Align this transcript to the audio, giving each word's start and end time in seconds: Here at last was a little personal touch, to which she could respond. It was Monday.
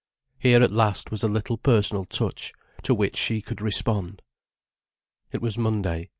Here 0.39 0.63
at 0.63 0.71
last 0.71 1.11
was 1.11 1.21
a 1.21 1.27
little 1.27 1.59
personal 1.59 2.05
touch, 2.05 2.53
to 2.81 2.95
which 2.95 3.15
she 3.15 3.39
could 3.39 3.61
respond. 3.61 4.23
It 5.31 5.43
was 5.43 5.59
Monday. 5.59 6.09